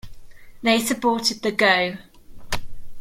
[0.63, 1.95] They supported the Go!